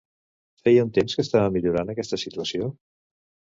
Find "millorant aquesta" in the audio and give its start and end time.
1.59-2.21